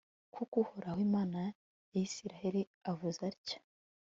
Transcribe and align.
kuko 0.33 0.53
uhoraho, 0.63 0.99
imana 1.07 1.37
ya 1.93 2.01
israheli 2.07 2.61
avuze 2.91 3.19
atya 3.31 3.57